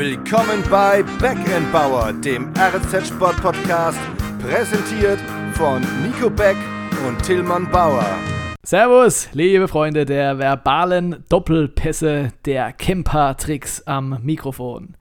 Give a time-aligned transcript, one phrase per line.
[0.00, 3.98] Willkommen bei Backend dem RZ Sport Podcast,
[4.40, 5.20] präsentiert
[5.52, 6.56] von Nico Beck
[7.06, 8.06] und Tillmann Bauer.
[8.62, 14.96] Servus, liebe Freunde der verbalen Doppelpässe der Camper-Tricks am Mikrofon.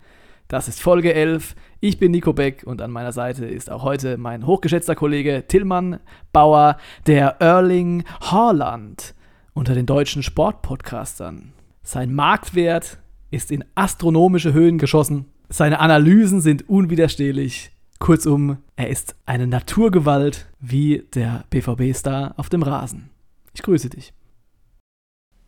[0.49, 1.55] Das ist Folge 11.
[1.79, 6.01] Ich bin Nico Beck und an meiner Seite ist auch heute mein hochgeschätzter Kollege Tillmann
[6.33, 6.75] Bauer,
[7.07, 9.15] der Erling Haaland
[9.53, 11.53] unter den deutschen Sportpodcastern.
[11.83, 12.99] Sein Marktwert
[13.31, 15.25] ist in astronomische Höhen geschossen.
[15.49, 17.71] Seine Analysen sind unwiderstehlich.
[17.99, 23.09] Kurzum, er ist eine Naturgewalt wie der BVB-Star auf dem Rasen.
[23.53, 24.13] Ich grüße dich.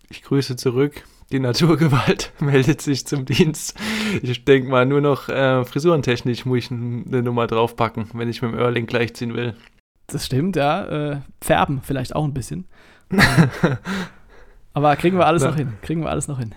[0.09, 1.03] Ich grüße zurück.
[1.31, 3.79] Die Naturgewalt meldet sich zum Dienst.
[4.21, 8.51] Ich denke mal, nur noch äh, frisurentechnisch muss ich eine Nummer draufpacken, wenn ich mit
[8.51, 9.55] dem Erling gleichziehen will.
[10.07, 11.11] Das stimmt, ja.
[11.11, 12.65] Äh, färben vielleicht auch ein bisschen.
[14.73, 15.49] Aber kriegen wir alles ja.
[15.49, 15.73] noch hin.
[15.81, 16.53] Kriegen wir alles noch hin.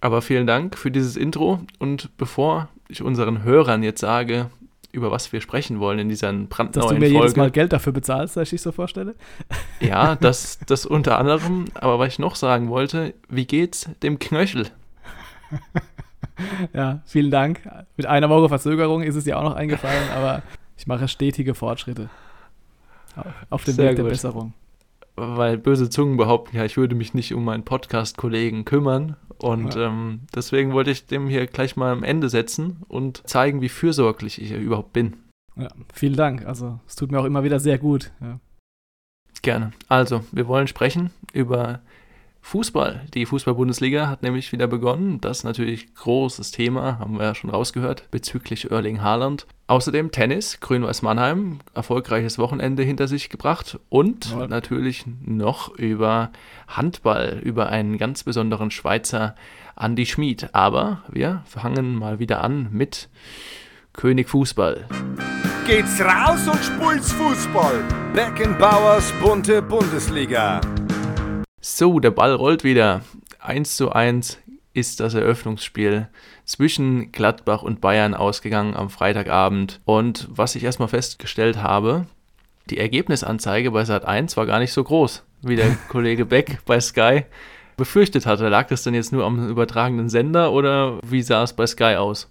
[0.00, 1.60] Aber vielen Dank für dieses Intro.
[1.78, 4.50] Und bevor ich unseren Hörern jetzt sage,
[4.92, 6.80] über was wir sprechen wollen in dieser brandneuen Folge.
[6.80, 7.18] Dass du mir Folge.
[7.18, 9.14] jedes Mal Geld dafür bezahlst, dass ich dich so vorstelle?
[9.80, 11.66] Ja, das, das unter anderem.
[11.74, 14.68] Aber was ich noch sagen wollte, wie geht's dem Knöchel?
[16.72, 17.60] ja, vielen Dank.
[17.96, 20.42] Mit einer Woche Verzögerung ist es dir auch noch eingefallen, aber
[20.78, 22.08] ich mache stetige Fortschritte
[23.50, 24.12] auf dem Sehr Weg der gut.
[24.12, 24.54] Besserung
[25.16, 29.16] weil böse Zungen behaupten ja, ich würde mich nicht um meinen Podcast-Kollegen kümmern.
[29.38, 29.88] Und ja.
[29.88, 34.40] ähm, deswegen wollte ich dem hier gleich mal am Ende setzen und zeigen, wie fürsorglich
[34.40, 35.16] ich überhaupt bin.
[35.56, 36.46] Ja, vielen Dank.
[36.46, 38.12] Also, es tut mir auch immer wieder sehr gut.
[38.20, 38.38] Ja.
[39.42, 39.72] Gerne.
[39.88, 41.80] Also, wir wollen sprechen über
[42.40, 43.06] Fußball.
[43.12, 45.20] Die Fußball-Bundesliga hat nämlich wieder begonnen.
[45.20, 49.46] Das ist natürlich großes Thema, haben wir ja schon rausgehört, bezüglich Erling Haaland.
[49.68, 54.46] Außerdem Tennis, Grün-Weiß Mannheim, erfolgreiches Wochenende hinter sich gebracht und ja.
[54.46, 56.30] natürlich noch über
[56.68, 59.34] Handball, über einen ganz besonderen Schweizer
[59.76, 60.50] Andy Schmid.
[60.54, 63.08] Aber wir fangen mal wieder an mit
[63.92, 64.86] König Fußball.
[65.66, 67.82] Geht's raus und spult's Fußball.
[68.14, 70.60] Beckenbauers bunte Bundesliga.
[71.60, 73.00] So, der Ball rollt wieder.
[73.40, 74.38] 1 zu 1
[74.76, 76.08] ist das Eröffnungsspiel
[76.44, 79.80] zwischen Gladbach und Bayern ausgegangen am Freitagabend.
[79.84, 82.06] Und was ich erstmal festgestellt habe,
[82.68, 86.78] die Ergebnisanzeige bei Sat 1 war gar nicht so groß, wie der Kollege Beck bei
[86.80, 87.24] Sky
[87.76, 88.48] befürchtet hatte.
[88.48, 92.28] Lag das denn jetzt nur am übertragenen Sender oder wie sah es bei Sky aus?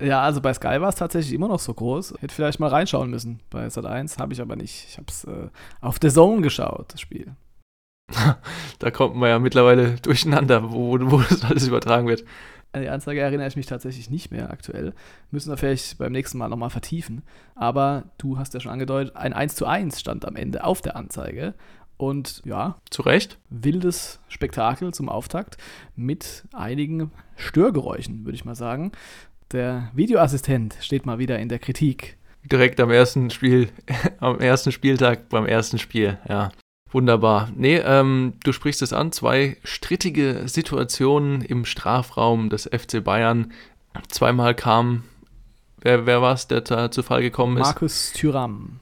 [0.00, 2.14] Ja, also bei Sky war es tatsächlich immer noch so groß.
[2.20, 3.40] Hätte vielleicht mal reinschauen müssen.
[3.48, 4.86] Bei Sat 1 habe ich aber nicht.
[4.88, 5.48] Ich habe es äh,
[5.80, 7.32] auf The Zone geschaut, das Spiel.
[8.78, 12.24] da kommt man ja mittlerweile durcheinander, wo, wo das alles übertragen wird.
[12.72, 14.92] An die Anzeige erinnere ich mich tatsächlich nicht mehr aktuell.
[15.30, 17.22] Müssen wir vielleicht beim nächsten Mal nochmal vertiefen.
[17.54, 20.94] Aber du hast ja schon angedeutet, ein 1 zu 1 stand am Ende auf der
[20.94, 21.54] Anzeige.
[21.96, 22.76] Und ja.
[22.90, 23.38] Zu Recht.
[23.48, 25.56] Wildes Spektakel zum Auftakt
[25.94, 28.92] mit einigen Störgeräuschen, würde ich mal sagen.
[29.52, 32.18] Der Videoassistent steht mal wieder in der Kritik.
[32.44, 33.70] Direkt am ersten Spiel,
[34.20, 36.50] am ersten Spieltag beim ersten Spiel, ja.
[36.96, 37.50] Wunderbar.
[37.54, 39.12] Nee, ähm, du sprichst es an.
[39.12, 43.52] Zwei strittige Situationen im Strafraum des FC Bayern.
[44.08, 45.04] Zweimal kam,
[45.78, 47.66] wer, wer war es, der da zu Fall gekommen ist?
[47.66, 48.80] Markus Thüram.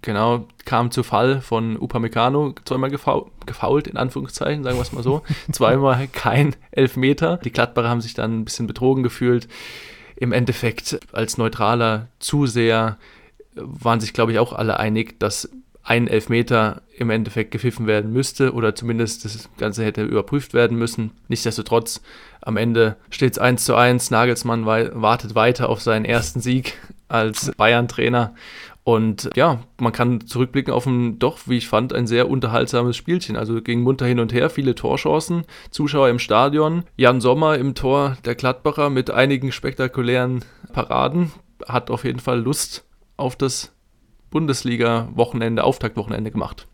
[0.00, 5.04] Genau, kam zu Fall von Upamecano, zweimal gefaul, gefault, in Anführungszeichen, sagen wir es mal
[5.04, 5.22] so.
[5.52, 7.36] zweimal kein Elfmeter.
[7.36, 9.46] Die Gladbacher haben sich dann ein bisschen betrogen gefühlt.
[10.16, 12.98] Im Endeffekt, als neutraler Zuseher,
[13.54, 15.48] waren sich, glaube ich, auch alle einig, dass
[15.84, 21.12] ein Elfmeter im Endeffekt gepfiffen werden müsste oder zumindest das Ganze hätte überprüft werden müssen.
[21.28, 22.02] Nichtsdestotrotz,
[22.40, 24.10] am Ende steht es 1 zu 1.
[24.10, 26.78] Nagelsmann wartet weiter auf seinen ersten Sieg
[27.08, 28.34] als Bayern-Trainer.
[28.84, 33.36] Und ja, man kann zurückblicken auf ein doch, wie ich fand, ein sehr unterhaltsames Spielchen.
[33.36, 36.84] Also ging munter hin und her, viele Torchancen, Zuschauer im Stadion.
[36.96, 41.32] Jan Sommer im Tor der Gladbacher mit einigen spektakulären Paraden.
[41.68, 42.84] Hat auf jeden Fall Lust
[43.16, 43.72] auf das
[44.32, 46.66] Bundesliga-Wochenende, Auftaktwochenende gemacht.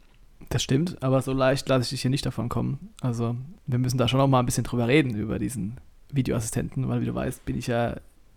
[0.48, 2.88] Das stimmt, aber so leicht lasse ich dich hier nicht davon kommen.
[3.02, 5.78] Also, wir müssen da schon noch mal ein bisschen drüber reden, über diesen
[6.10, 7.96] Videoassistenten, weil, wie du weißt, bin ich ja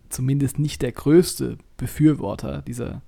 [0.09, 3.01] zumindest nicht der größte Befürworter dieser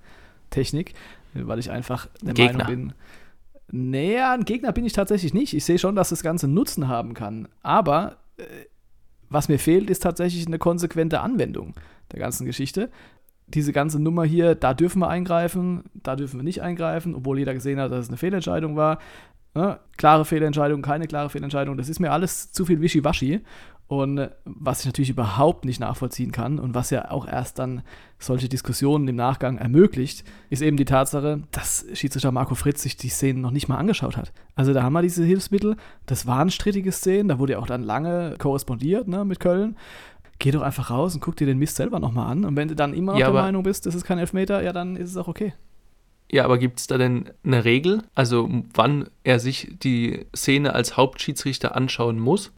[0.48, 0.94] Technik,
[1.34, 2.64] weil ich einfach der Gegner.
[2.64, 2.92] Meinung
[3.70, 3.90] bin.
[3.92, 5.52] Naja, ein Gegner bin ich tatsächlich nicht.
[5.52, 7.48] Ich sehe schon, dass das Ganze Nutzen haben kann.
[7.62, 8.44] Aber äh,
[9.28, 11.74] was mir fehlt, ist tatsächlich eine konsequente Anwendung
[12.12, 12.90] der ganzen Geschichte
[13.46, 17.54] diese ganze Nummer hier, da dürfen wir eingreifen, da dürfen wir nicht eingreifen, obwohl jeder
[17.54, 18.98] gesehen hat, dass es eine Fehlentscheidung war.
[19.54, 19.78] Ne?
[19.96, 23.42] Klare Fehlentscheidung, keine klare Fehlentscheidung, das ist mir alles zu viel Wischiwaschi.
[23.86, 27.82] Und äh, was ich natürlich überhaupt nicht nachvollziehen kann und was ja auch erst dann
[28.18, 33.10] solche Diskussionen im Nachgang ermöglicht, ist eben die Tatsache, dass Schiedsrichter Marco Fritz sich die
[33.10, 34.32] Szenen noch nicht mal angeschaut hat.
[34.54, 35.76] Also da haben wir diese Hilfsmittel,
[36.06, 39.76] das waren strittige Szenen, da wurde ja auch dann lange korrespondiert ne, mit Köln
[40.38, 42.44] geh doch einfach raus und guck dir den Mist selber nochmal an.
[42.44, 44.72] Und wenn du dann immer noch Ja, der Meinung bist, das ist kein Elfmeter, ja,
[44.72, 45.54] dann ist es auch okay.
[46.30, 50.96] Ja, aber gibt es da denn eine Regel, also wann er sich die Szene als
[50.96, 52.52] Hauptschiedsrichter anschauen muss?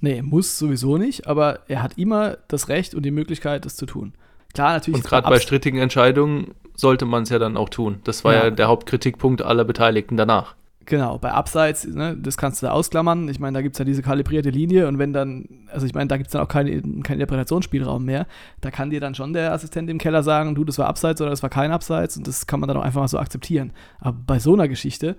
[0.00, 3.86] Nee, muss sowieso nicht, aber er hat immer das Recht und die Möglichkeit, das zu
[3.86, 4.14] tun.
[4.54, 4.96] Klar, natürlich.
[4.96, 8.00] Und gerade bei strittigen Entscheidungen sollte man es ja dann auch tun.
[8.04, 8.44] Das war Ja.
[8.44, 10.56] ja, der Hauptkritikpunkt aller Beteiligten danach.
[10.86, 13.28] Genau, bei Abseits, ne, das kannst du da ausklammern.
[13.28, 16.08] Ich meine, da gibt es ja diese kalibrierte Linie und wenn dann, also ich meine,
[16.08, 18.26] da gibt es dann auch keinen keinen Interpretationsspielraum mehr.
[18.60, 21.30] Da kann dir dann schon der Assistent im Keller sagen, du, das war Abseits oder
[21.30, 23.72] das war kein Abseits und das kann man dann auch einfach mal so akzeptieren.
[24.00, 25.16] Aber bei so einer Geschichte,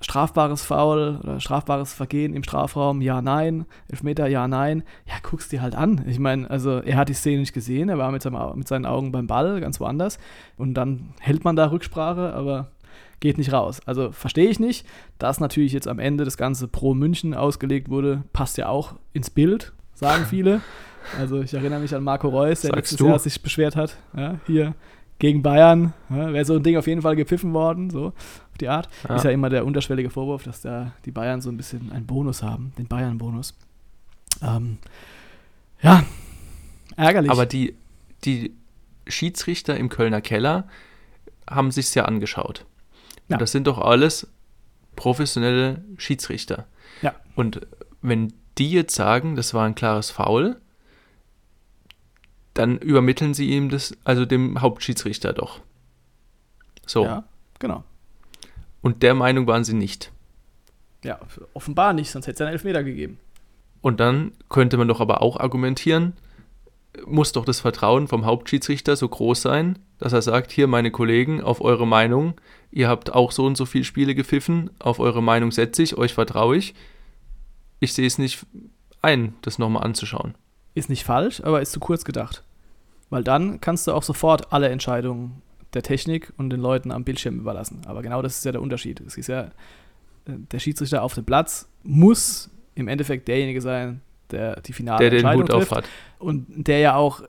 [0.00, 5.62] strafbares Foul oder strafbares Vergehen im Strafraum, ja, nein, Elfmeter, ja, nein, ja, guckst dir
[5.62, 6.04] halt an.
[6.06, 8.86] Ich meine, also er hat die Szene nicht gesehen, er war mit, seinem, mit seinen
[8.86, 10.18] Augen beim Ball, ganz woanders
[10.56, 12.68] und dann hält man da Rücksprache, aber
[13.22, 13.80] geht nicht raus.
[13.86, 14.86] Also verstehe ich nicht.
[15.18, 19.30] Dass natürlich jetzt am Ende das Ganze pro München ausgelegt wurde, passt ja auch ins
[19.30, 20.60] Bild, sagen viele.
[21.18, 23.06] Also ich erinnere mich an Marco Reus, der Sagst letztes du?
[23.06, 23.96] Jahr sich beschwert hat.
[24.14, 24.74] Ja, hier
[25.18, 28.68] gegen Bayern ja, wäre so ein Ding auf jeden Fall gepfiffen worden, so auf die
[28.68, 28.88] Art.
[29.08, 29.16] Ja.
[29.16, 32.42] Ist ja immer der unterschwellige Vorwurf, dass da die Bayern so ein bisschen einen Bonus
[32.42, 33.54] haben, den Bayern-Bonus.
[34.42, 34.78] Ähm,
[35.80, 36.04] ja,
[36.96, 37.30] ärgerlich.
[37.30, 37.76] Aber die,
[38.24, 38.52] die
[39.06, 40.66] Schiedsrichter im Kölner Keller
[41.48, 42.66] haben sich's ja angeschaut.
[43.32, 43.36] Ja.
[43.36, 44.28] Und das sind doch alles
[44.94, 46.66] professionelle Schiedsrichter.
[47.00, 47.14] Ja.
[47.34, 47.66] Und
[48.02, 50.60] wenn die jetzt sagen, das war ein klares Foul,
[52.52, 55.60] dann übermitteln sie ihm das, also dem Hauptschiedsrichter doch.
[56.84, 57.04] So.
[57.04, 57.24] ja,
[57.58, 57.84] genau.
[58.82, 60.12] Und der Meinung waren sie nicht.
[61.02, 61.18] Ja,
[61.54, 63.18] offenbar nicht, sonst hätte es einen Elfmeter gegeben.
[63.80, 66.12] Und dann könnte man doch aber auch argumentieren,
[67.06, 71.40] muss doch das Vertrauen vom Hauptschiedsrichter so groß sein, dass er sagt, hier meine Kollegen,
[71.40, 72.34] auf eure Meinung,
[72.70, 76.14] ihr habt auch so und so viele Spiele gepfiffen, auf eure Meinung setze ich, euch
[76.14, 76.74] vertraue ich.
[77.80, 78.46] Ich sehe es nicht
[79.00, 80.34] ein, das nochmal anzuschauen.
[80.74, 82.44] Ist nicht falsch, aber ist zu kurz gedacht.
[83.10, 85.42] Weil dann kannst du auch sofort alle Entscheidungen
[85.74, 87.82] der Technik und den Leuten am Bildschirm überlassen.
[87.86, 89.00] Aber genau das ist ja der Unterschied.
[89.00, 89.50] Es ist ja, äh,
[90.26, 94.00] der Schiedsrichter auf dem Platz muss im Endeffekt derjenige sein,
[94.32, 95.72] der die finale Der den Entscheidung Hut trifft.
[95.72, 95.84] auf hat.
[96.18, 97.26] und der ja auch äh,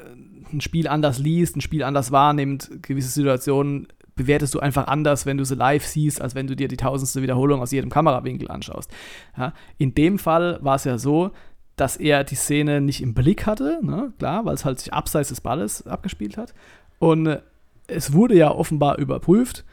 [0.52, 5.38] ein Spiel anders liest, ein Spiel anders wahrnimmt, gewisse Situationen bewertest du einfach anders, wenn
[5.38, 8.92] du sie live siehst, als wenn du dir die tausendste Wiederholung aus jedem Kamerawinkel anschaust.
[9.38, 11.32] Ja, in dem Fall war es ja so,
[11.76, 14.14] dass er die Szene nicht im Blick hatte, ne?
[14.20, 16.54] klar, weil es halt sich abseits des Balles abgespielt hat.
[17.00, 17.42] Und äh,
[17.88, 19.66] es wurde ja offenbar überprüft.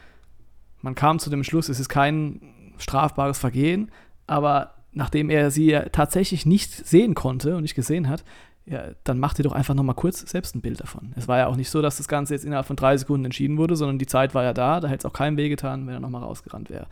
[0.81, 2.41] Man kam zu dem Schluss, es ist kein
[2.79, 3.91] strafbares Vergehen,
[4.27, 8.25] aber nachdem er sie ja tatsächlich nicht sehen konnte und nicht gesehen hat,
[8.67, 11.13] ja, dann macht ihr doch einfach nochmal kurz selbst ein Bild davon.
[11.17, 13.57] Es war ja auch nicht so, dass das Ganze jetzt innerhalb von drei Sekunden entschieden
[13.57, 16.01] wurde, sondern die Zeit war ja da, da hätte es auch keinem wehgetan, wenn er
[16.01, 16.87] nochmal rausgerannt wäre.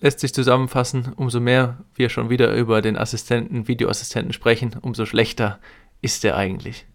[0.00, 5.60] Lässt sich zusammenfassen, umso mehr wir schon wieder über den Assistenten, Videoassistenten sprechen, umso schlechter
[6.02, 6.86] ist er eigentlich.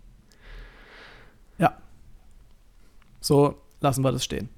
[3.22, 4.50] So lassen wir das stehen.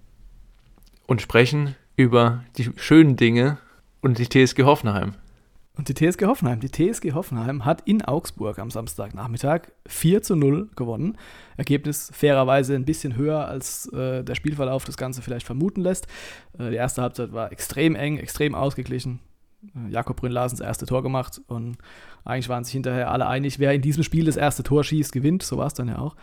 [1.07, 3.57] Und sprechen über die schönen Dinge
[4.01, 5.15] und die TSG Hoffenheim.
[5.81, 10.69] Und die TSG Hoffenheim, die TSG Hoffenheim hat in Augsburg am Samstagnachmittag 4 zu 0
[10.75, 11.17] gewonnen.
[11.57, 16.05] Ergebnis fairerweise ein bisschen höher, als äh, der Spielverlauf das Ganze vielleicht vermuten lässt.
[16.59, 19.21] Äh, die erste Halbzeit war extrem eng, extrem ausgeglichen.
[19.75, 21.79] Äh, Jakob Brünn-Larsen das erste Tor gemacht und
[22.25, 25.41] eigentlich waren sich hinterher alle einig, wer in diesem Spiel das erste Tor schießt, gewinnt.
[25.41, 26.15] So war es dann ja auch.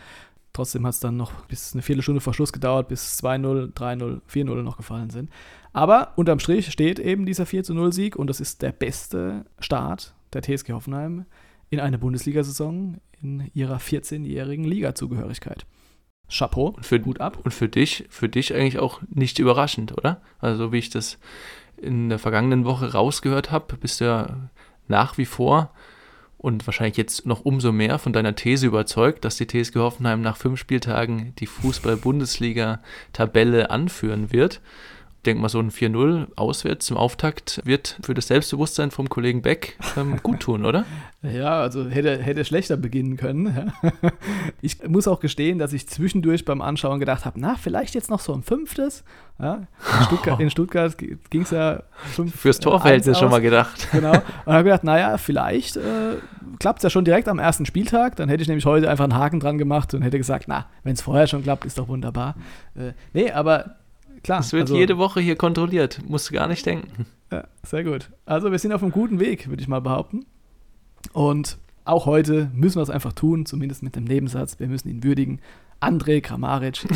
[0.53, 4.63] Trotzdem hat es dann noch bis eine Viertelstunde vor Schluss gedauert, bis 2-0, 3-0, 4-0
[4.63, 5.31] noch gefallen sind.
[5.73, 10.73] Aber unterm Strich steht eben dieser 4-0-Sieg und das ist der beste Start der TSG
[10.73, 11.27] Hoffenheim
[11.71, 15.67] in eine Bundesliga-Saison in ihrer 14-jährigen Liga-Zugehörigkeit.
[16.31, 17.39] Chapeau, Und für, gut ab.
[17.43, 20.21] Und für dich, für dich eigentlich auch nicht überraschend, oder?
[20.39, 21.19] Also wie ich das
[21.77, 24.51] in der vergangenen Woche rausgehört habe, bist du ja
[24.89, 25.73] nach wie vor
[26.39, 30.37] und wahrscheinlich jetzt noch umso mehr von deiner These überzeugt, dass die TSG Hoffenheim nach
[30.37, 34.61] fünf Spieltagen die Fußball-Bundesliga-Tabelle anführen wird.
[35.29, 39.43] Ich denke mal, so ein 4-0 auswärts zum Auftakt wird für das Selbstbewusstsein vom Kollegen
[39.43, 40.87] Beck ähm, gut tun, oder?
[41.21, 43.75] Ja, also hätte, hätte schlechter beginnen können.
[44.63, 48.21] Ich muss auch gestehen, dass ich zwischendurch beim Anschauen gedacht habe, na, vielleicht jetzt noch
[48.21, 49.05] so ein fünftes.
[49.39, 49.67] Ja,
[49.99, 53.89] in Stuttgart, in Stuttgart ging es ja fünf, Fürs äh, Torverhältnis eins schon mal gedacht.
[53.93, 54.13] Genau.
[54.47, 56.17] Und habe gedacht, naja, vielleicht äh,
[56.59, 58.17] klappt es ja schon direkt am ersten Spieltag.
[58.17, 60.95] Dann hätte ich nämlich heute einfach einen Haken dran gemacht und hätte gesagt, na, wenn
[60.95, 62.35] es vorher schon klappt, ist doch wunderbar.
[62.75, 63.77] Äh, nee, aber
[64.29, 64.39] klar.
[64.39, 67.07] Das wird also- jede Woche hier kontrolliert, musst du gar nicht denken.
[67.31, 68.09] Ja, sehr gut.
[68.25, 70.25] Also wir sind auf einem guten Weg, würde ich mal behaupten.
[71.13, 74.59] Und auch heute müssen wir es einfach tun, zumindest mit dem Nebensatz.
[74.59, 75.39] Wir müssen ihn würdigen.
[75.79, 76.87] André Kramaric,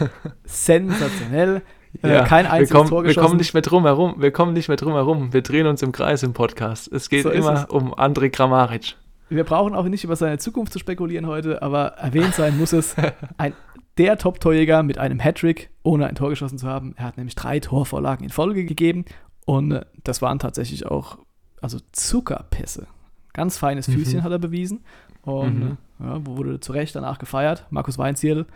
[0.44, 1.62] sensationell.
[2.02, 3.26] äh, kein wir einziges kommen, Tor wir geschossen.
[3.26, 4.14] kommen nicht mehr drum herum.
[4.18, 5.32] Wir kommen nicht mehr drum herum.
[5.32, 6.90] Wir drehen uns im Kreis im Podcast.
[6.92, 7.64] Es geht So immer es.
[7.66, 8.96] um André Kramaric.
[9.28, 12.94] wir brauchen auch nicht über seine Zukunft zu spekulieren heute, aber erwähnt sein muss es,
[13.38, 13.52] ein,
[13.98, 16.94] der Top-Torjäger mit einem Hattrick, ohne ein Tor geschossen zu haben.
[16.96, 19.04] Er hat nämlich drei Torvorlagen in Folge gegeben
[19.44, 21.18] und äh, das waren tatsächlich auch
[21.60, 22.86] also Zuckerpässe.
[23.32, 23.92] Ganz feines Mhm.
[23.92, 24.82] Füßchen hat er bewiesen
[25.22, 25.76] und Mhm.
[26.00, 27.66] äh, ja, wurde zu Recht danach gefeiert.
[27.70, 28.46] Markus Weinzierl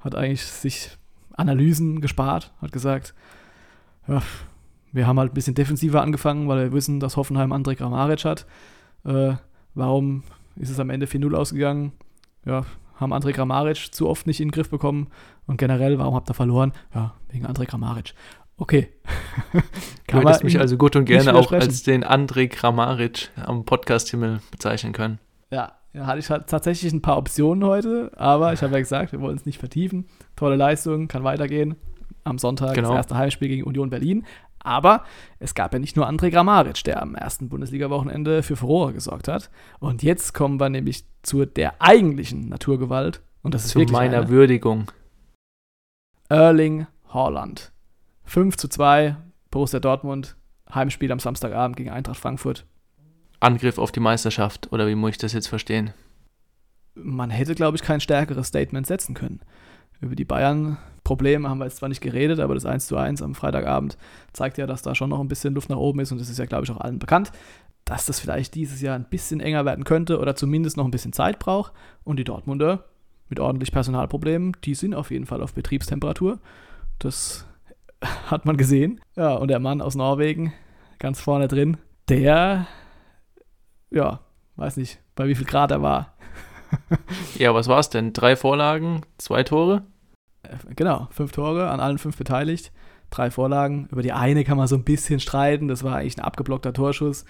[0.00, 0.90] hat eigentlich sich
[1.36, 3.14] Analysen gespart, hat gesagt,
[4.06, 4.22] ja,
[4.92, 8.46] wir haben halt ein bisschen defensiver angefangen, weil wir wissen, dass Hoffenheim André Kramaric hat.
[9.04, 9.34] Äh,
[9.74, 10.22] warum
[10.56, 11.92] ist es am Ende 4-0 ausgegangen?
[12.44, 12.64] Ja,
[12.96, 15.08] haben André Kramaric zu oft nicht in den Griff bekommen
[15.46, 16.72] und generell, warum habt ihr verloren?
[16.94, 18.14] Ja, wegen André Kramaric.
[18.56, 18.88] Okay.
[19.52, 19.60] Du
[20.06, 24.40] Kann hättest man mich also gut und gerne auch als den André Kramaric am Podcast-Himmel
[24.50, 25.18] bezeichnen können.
[25.50, 29.12] Ja, ja, hatte ich halt tatsächlich ein paar Optionen heute, aber ich habe ja gesagt,
[29.12, 30.06] wir wollen es nicht vertiefen.
[30.36, 31.76] Tolle Leistung, kann weitergehen.
[32.22, 32.88] Am Sonntag Genau.
[32.90, 34.24] das erste Heimspiel gegen Union Berlin.
[34.64, 35.04] Aber
[35.38, 39.50] es gab ja nicht nur André Grammaric, der am ersten Bundesliga-Wochenende für Furore gesorgt hat.
[39.78, 43.22] Und jetzt kommen wir nämlich zu der eigentlichen Naturgewalt.
[43.42, 44.28] Und das ist Zu wirklich meiner eine.
[44.30, 44.90] Würdigung.
[46.28, 47.72] Erling Haaland.
[48.24, 49.16] 5 zu 2,
[49.50, 50.36] Borussia Dortmund,
[50.74, 52.66] Heimspiel am Samstagabend gegen Eintracht Frankfurt.
[53.38, 55.92] Angriff auf die Meisterschaft, oder wie muss ich das jetzt verstehen?
[56.94, 59.40] man hätte, glaube ich, kein stärkeres Statement setzen können.
[60.04, 63.34] Über die Bayern-Probleme haben wir jetzt zwar nicht geredet, aber das 1 zu 1 am
[63.34, 63.96] Freitagabend
[64.34, 66.38] zeigt ja, dass da schon noch ein bisschen Luft nach oben ist und das ist
[66.38, 67.32] ja, glaube ich, auch allen bekannt,
[67.86, 71.12] dass das vielleicht dieses Jahr ein bisschen enger werden könnte oder zumindest noch ein bisschen
[71.12, 71.72] Zeit braucht.
[72.02, 72.84] Und die Dortmunder
[73.28, 76.38] mit ordentlich Personalproblemen, die sind auf jeden Fall auf Betriebstemperatur.
[76.98, 77.46] Das
[78.26, 79.00] hat man gesehen.
[79.16, 80.52] Ja, und der Mann aus Norwegen,
[80.98, 82.66] ganz vorne drin, der,
[83.90, 84.20] ja,
[84.56, 86.14] weiß nicht, bei wie viel Grad er war.
[87.38, 88.12] Ja, was war's denn?
[88.12, 89.84] Drei Vorlagen, zwei Tore?
[90.44, 92.72] Äh, Genau, fünf Tore, an allen fünf beteiligt,
[93.10, 93.88] drei Vorlagen.
[93.90, 97.24] Über die eine kann man so ein bisschen streiten, das war eigentlich ein abgeblockter Torschuss.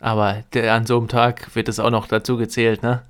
[0.00, 3.02] Aber der, an so einem Tag wird es auch noch dazu gezählt, ne?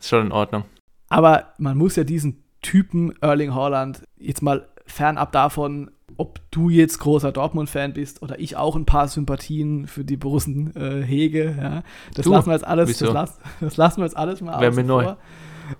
[0.00, 0.64] Ist schon in Ordnung.
[1.08, 6.98] Aber man muss ja diesen Typen Erling Haaland jetzt mal fernab davon, ob du jetzt
[6.98, 11.56] großer Dortmund-Fan bist oder ich auch ein paar Sympathien für die Borussen äh, hege.
[11.60, 11.82] Ja.
[12.14, 12.30] Das Du?
[12.32, 15.14] lassen wir jetzt alles, das, las, das lassen wir jetzt alles mal außen mir neu.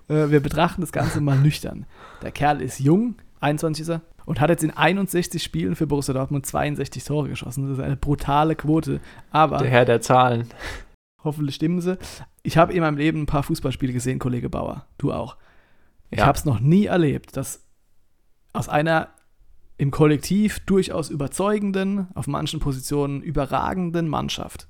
[0.08, 1.86] Äh, wir betrachten das Ganze mal nüchtern.
[2.22, 6.14] Der Kerl ist jung, 21 ist er, und hat jetzt in 61 Spielen für Borussia
[6.14, 7.68] Dortmund 62 Tore geschossen.
[7.68, 9.00] Das ist eine brutale Quote.
[9.30, 10.48] Aber Der Herr der Zahlen.
[11.22, 11.98] hoffentlich stimmen sie.
[12.42, 14.86] Ich habe in meinem Leben ein paar Fußballspiele gesehen, Kollege Bauer.
[14.98, 15.36] Du auch.
[16.10, 16.26] Ich Ja.
[16.26, 17.62] habe es noch nie erlebt, dass
[18.52, 19.08] aus einer
[19.76, 24.68] im Kollektiv durchaus überzeugenden, auf manchen Positionen überragenden Mannschaft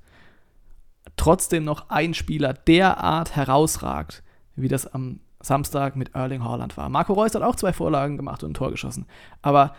[1.17, 4.23] trotzdem noch ein Spieler derart herausragt,
[4.55, 6.89] wie das am Samstag mit Erling Haaland war.
[6.89, 9.05] Marco Reus hat auch zwei Vorlagen gemacht und ein Tor geschossen.
[9.41, 9.75] Aber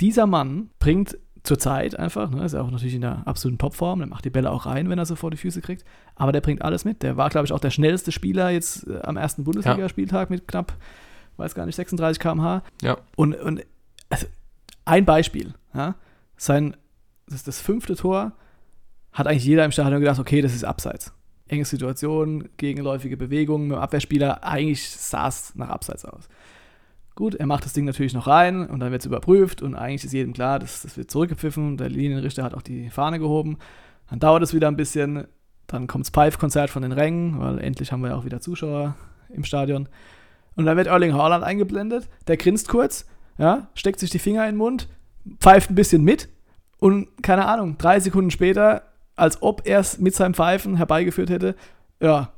[0.00, 4.08] dieser Mann bringt zurzeit einfach, ne, ist ja auch natürlich in der absoluten Topform, der
[4.08, 6.62] macht die Bälle auch rein, wenn er sie vor die Füße kriegt, aber der bringt
[6.62, 7.02] alles mit.
[7.02, 10.74] Der war, glaube ich, auch der schnellste Spieler jetzt äh, am ersten Bundesligaspieltag mit knapp,
[11.36, 12.62] weiß gar nicht, 36 km/h.
[12.80, 12.98] Ja.
[13.16, 13.64] Und, und
[14.08, 14.26] also
[14.84, 15.96] ein Beispiel, ja,
[16.36, 16.76] sein,
[17.26, 18.32] das, ist das fünfte Tor
[19.12, 21.12] hat eigentlich jeder im Stadion gedacht, okay, das ist Abseits.
[21.52, 26.28] Enge Situation, gegenläufige Bewegungen mit dem Abwehrspieler, eigentlich sah es nach Abseits aus.
[27.14, 30.04] Gut, er macht das Ding natürlich noch rein und dann wird es überprüft und eigentlich
[30.04, 31.76] ist jedem klar, das, das wird zurückgepfiffen.
[31.76, 33.58] Der Linienrichter hat auch die Fahne gehoben.
[34.08, 35.26] Dann dauert es wieder ein bisschen,
[35.66, 38.96] dann kommt das Pfeifkonzert von den Rängen, weil endlich haben wir ja auch wieder Zuschauer
[39.28, 39.88] im Stadion.
[40.56, 43.06] Und dann wird Erling Haaland eingeblendet, der grinst kurz,
[43.36, 44.88] ja, steckt sich die Finger in den Mund,
[45.38, 46.28] pfeift ein bisschen mit
[46.78, 48.82] und keine Ahnung, drei Sekunden später,
[49.16, 51.54] als ob er es mit seinem Pfeifen herbeigeführt hätte,
[52.00, 52.32] ja,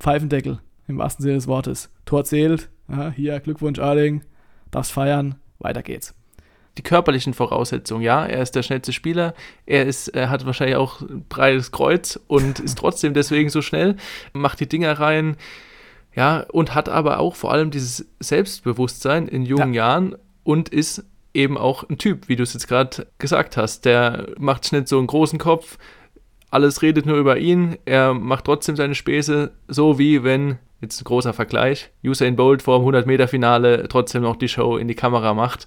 [0.00, 1.90] Pfeifendeckel im wahrsten Sinne des Wortes.
[2.04, 4.22] Tor zählt, ja, hier Glückwunsch Erling,
[4.70, 6.14] darfst feiern, weiter geht's.
[6.76, 9.34] Die körperlichen Voraussetzungen, ja, er ist der schnellste Spieler,
[9.64, 13.96] er ist, er hat wahrscheinlich auch ein breites Kreuz und ist trotzdem deswegen so schnell,
[14.32, 15.36] macht die Dinger rein,
[16.14, 21.58] ja, und hat aber auch vor allem dieses Selbstbewusstsein in jungen Jahren und ist eben
[21.58, 23.84] auch ein Typ, wie du es jetzt gerade gesagt hast.
[23.84, 25.78] Der macht nicht so einen großen Kopf,
[26.50, 31.04] alles redet nur über ihn, er macht trotzdem seine Späße, so wie wenn, jetzt ein
[31.04, 35.66] großer Vergleich, Usain Bolt vor dem 100-Meter-Finale trotzdem noch die Show in die Kamera macht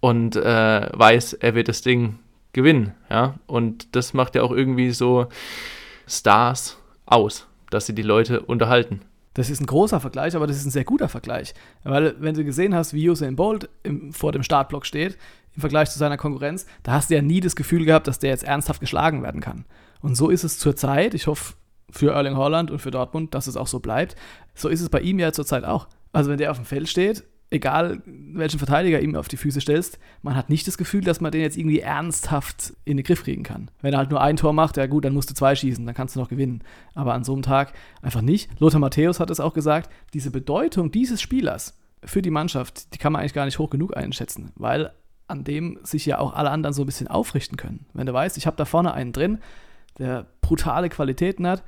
[0.00, 2.18] und äh, weiß, er wird das Ding
[2.54, 5.26] gewinnen, ja, und das macht ja auch irgendwie so
[6.08, 9.02] Stars aus, dass sie die Leute unterhalten.
[9.34, 11.54] Das ist ein großer Vergleich, aber das ist ein sehr guter Vergleich.
[11.84, 15.16] Weil, wenn du gesehen hast, wie Usain Bolt im, vor dem Startblock steht,
[15.54, 18.30] im Vergleich zu seiner Konkurrenz, da hast du ja nie das Gefühl gehabt, dass der
[18.30, 19.64] jetzt ernsthaft geschlagen werden kann.
[20.00, 21.54] Und so ist es zurzeit, ich hoffe
[21.90, 24.16] für Erling Haaland und für Dortmund, dass es auch so bleibt.
[24.54, 25.88] So ist es bei ihm ja zurzeit auch.
[26.12, 29.98] Also, wenn der auf dem Feld steht egal welchen Verteidiger ihm auf die Füße stellst,
[30.22, 33.42] man hat nicht das Gefühl, dass man den jetzt irgendwie ernsthaft in den Griff kriegen
[33.42, 33.70] kann.
[33.82, 35.94] Wenn er halt nur ein Tor macht, ja gut, dann musst du zwei schießen, dann
[35.94, 36.62] kannst du noch gewinnen.
[36.94, 38.50] Aber an so einem Tag einfach nicht.
[38.58, 43.12] Lothar Matthäus hat es auch gesagt, diese Bedeutung dieses Spielers für die Mannschaft, die kann
[43.12, 44.92] man eigentlich gar nicht hoch genug einschätzen, weil
[45.28, 47.86] an dem sich ja auch alle anderen so ein bisschen aufrichten können.
[47.92, 49.38] Wenn du weißt, ich habe da vorne einen drin,
[49.98, 51.62] der brutale Qualitäten hat,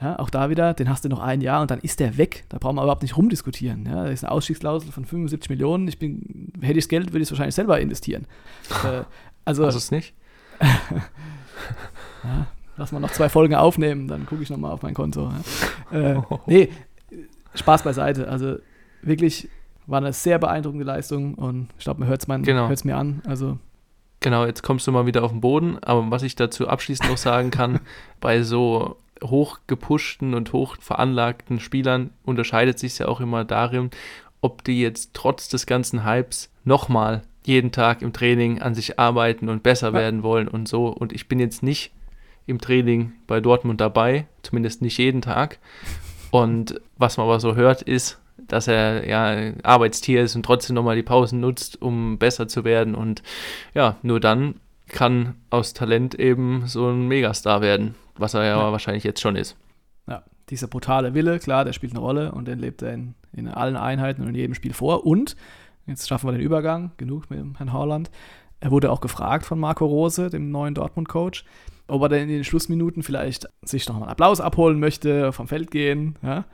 [0.00, 2.44] ja, auch da wieder, den hast du noch ein Jahr und dann ist der weg.
[2.48, 3.84] Da brauchen wir überhaupt nicht rumdiskutieren.
[3.86, 5.88] Ja, da ist eine Ausstiegsklausel von 75 Millionen.
[5.88, 8.26] Ich bin, hätte ich das Geld, würde ich es wahrscheinlich selber investieren.
[8.84, 9.02] äh,
[9.44, 10.14] also, Hast du es nicht?
[10.60, 15.32] ja, lass mal noch zwei Folgen aufnehmen, dann gucke ich nochmal auf mein Konto.
[15.92, 16.16] Ja.
[16.16, 16.68] Äh, nee,
[17.54, 18.28] Spaß beiseite.
[18.28, 18.56] Also
[19.02, 19.48] wirklich
[19.86, 22.70] war eine sehr beeindruckende Leistung und ich glaube, man hört es genau.
[22.84, 23.22] mir an.
[23.26, 23.58] Also
[24.20, 27.16] Genau, jetzt kommst du mal wieder auf den Boden, aber was ich dazu abschließend noch
[27.16, 27.80] sagen kann,
[28.20, 33.90] bei so hochgepushten und hochveranlagten Spielern unterscheidet sich ja auch immer darin,
[34.40, 39.48] ob die jetzt trotz des ganzen Hypes nochmal jeden Tag im Training an sich arbeiten
[39.48, 39.94] und besser ja.
[39.94, 40.88] werden wollen und so.
[40.88, 41.92] Und ich bin jetzt nicht
[42.46, 45.58] im Training bei Dortmund dabei, zumindest nicht jeden Tag.
[46.30, 50.96] Und was man aber so hört, ist, dass er ja Arbeitstier ist und trotzdem nochmal
[50.96, 52.94] die Pausen nutzt, um besser zu werden.
[52.94, 53.22] Und
[53.74, 54.56] ja, nur dann
[54.88, 59.36] kann aus Talent eben so ein Megastar werden was er ja, ja, wahrscheinlich jetzt schon
[59.36, 59.56] ist.
[60.06, 63.48] Ja, dieser brutale Wille, klar, der spielt eine Rolle und den lebt er in, in
[63.48, 65.06] allen Einheiten und in jedem Spiel vor.
[65.06, 65.36] Und,
[65.86, 68.10] jetzt schaffen wir den Übergang, genug mit dem Herrn Haaland,
[68.60, 71.44] er wurde auch gefragt von Marco Rose, dem neuen Dortmund-Coach,
[71.88, 75.48] ob er denn in den Schlussminuten vielleicht sich noch mal einen Applaus abholen möchte, vom
[75.48, 76.16] Feld gehen.
[76.22, 76.44] Ja?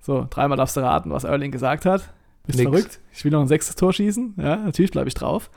[0.00, 2.12] So, dreimal darfst du raten, was Erling gesagt hat.
[2.46, 2.70] Bist Nix.
[2.70, 3.00] verrückt?
[3.12, 4.34] Ich will noch ein sechstes Tor schießen.
[4.38, 5.50] Ja, natürlich bleibe ich drauf.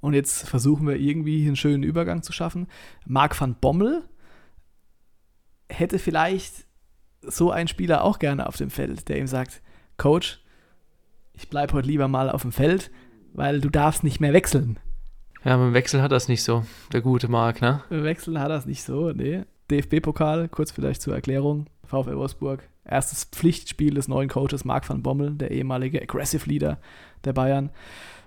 [0.00, 2.66] Und jetzt versuchen wir irgendwie einen schönen Übergang zu schaffen.
[3.06, 4.04] Marc van Bommel
[5.70, 6.66] hätte vielleicht
[7.22, 9.62] so ein Spieler auch gerne auf dem Feld, der ihm sagt,
[9.96, 10.40] Coach,
[11.32, 12.90] ich bleibe heute lieber mal auf dem Feld,
[13.32, 14.78] weil du darfst nicht mehr wechseln.
[15.44, 17.82] Ja, mit dem Wechsel hat das nicht so, der gute Marc, ne?
[17.88, 19.44] Mit dem Wechsel hat das nicht so, nee.
[19.70, 25.32] DFB-Pokal, kurz vielleicht zur Erklärung, VfL Wolfsburg, erstes Pflichtspiel des neuen Coaches Marc van Bommel,
[25.32, 26.78] der ehemalige Aggressive Leader
[27.24, 27.70] der Bayern,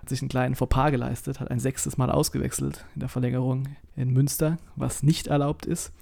[0.01, 4.11] hat sich einen kleinen Fauxpas geleistet, hat ein sechstes Mal ausgewechselt in der Verlängerung in
[4.11, 5.93] Münster, was nicht erlaubt ist.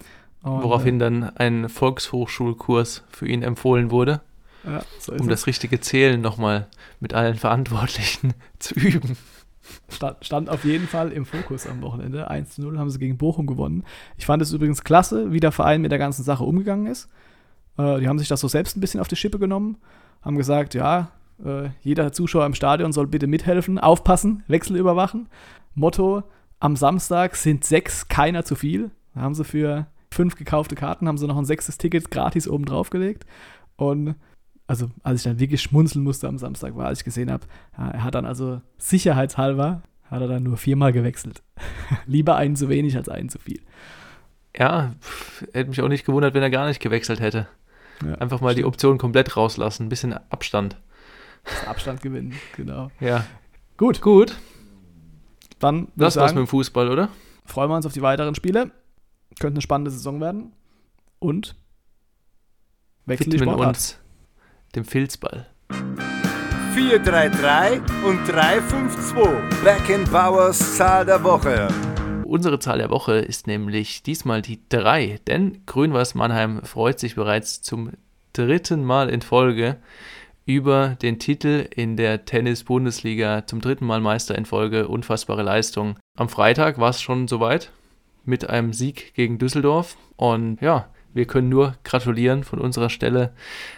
[0.44, 4.22] Und, Woraufhin dann ein Volkshochschulkurs für ihn empfohlen wurde,
[4.66, 6.68] ja, so um das richtige Zählen nochmal
[7.00, 9.18] mit allen Verantwortlichen zu üben.
[9.90, 12.30] Stand, stand, auf jeden Fall im Fokus am Wochenende.
[12.30, 13.84] 1 0 haben sie gegen Bochum gewonnen.
[14.18, 17.10] Ich fand es übrigens klasse, wie der Verein mit der ganzen Sache umgegangen ist.
[17.78, 19.78] Äh, die haben sich das so selbst ein bisschen auf die Schippe genommen,
[20.24, 21.12] haben gesagt, ja,
[21.44, 25.30] äh, jeder Zuschauer im Stadion soll bitte mithelfen, aufpassen, Wechsel überwachen.
[25.76, 26.24] Motto,
[26.60, 28.92] am Samstag sind sechs, keiner zu viel.
[29.14, 32.66] Da haben sie für fünf gekaufte Karten, haben sie noch ein sechstes Ticket gratis oben
[32.66, 33.26] drauf gelegt.
[33.76, 34.16] Und
[34.68, 37.46] also, als ich dann wirklich schmunzeln musste am Samstag, war, als ich gesehen habe,
[37.76, 41.42] er hat dann also sicherheitshalber, hat er dann nur viermal gewechselt.
[42.06, 43.62] Lieber einen zu wenig als einen zu viel.
[44.56, 44.94] Ja,
[45.54, 47.48] hätte mich auch nicht gewundert, wenn er gar nicht gewechselt hätte.
[48.04, 48.60] Ja, Einfach mal stimmt.
[48.60, 50.78] die Option komplett rauslassen, ein bisschen Abstand.
[51.68, 52.92] Abstand gewinnen, genau.
[53.00, 53.26] Ja.
[53.78, 54.02] Gut.
[54.02, 54.36] Gut.
[55.60, 57.10] Dann das war's mit dem Fußball, oder?
[57.46, 58.72] Freuen wir uns auf die weiteren Spiele.
[59.42, 60.54] Könnte eine spannende Saison werden.
[61.18, 61.56] Und
[63.08, 64.00] wechseln Widmen die uns
[64.76, 65.48] dem Filzball.
[66.76, 69.64] 4-3-3 und 3-5-2.
[69.64, 71.70] Beckenbauers Zahl der Woche.
[72.24, 77.64] Unsere Zahl der Woche ist nämlich diesmal die 3, denn Grün-Weiß Mannheim freut sich bereits
[77.64, 77.94] zum
[78.34, 79.78] dritten Mal in Folge
[80.46, 85.98] über den Titel in der Tennis-Bundesliga, zum dritten Mal Meister in Folge, unfassbare Leistung.
[86.16, 87.72] Am Freitag war es schon soweit,
[88.24, 89.98] mit einem Sieg gegen Düsseldorf.
[90.16, 93.34] Und ja, wir können nur gratulieren von unserer Stelle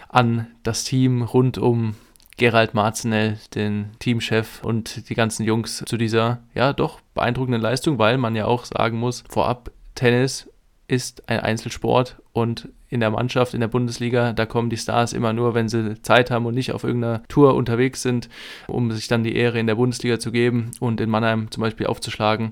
[0.10, 1.96] an das Team rund um
[2.38, 8.18] Gerald Marzenell, den Teamchef und die ganzen Jungs zu dieser ja doch beeindruckenden Leistung, weil
[8.18, 10.50] man ja auch sagen muss, vorab Tennis
[10.88, 15.34] ist ein Einzelsport und in der Mannschaft, in der Bundesliga, da kommen die Stars immer
[15.34, 18.30] nur, wenn sie Zeit haben und nicht auf irgendeiner Tour unterwegs sind,
[18.68, 21.88] um sich dann die Ehre in der Bundesliga zu geben und in Mannheim zum Beispiel
[21.88, 22.52] aufzuschlagen.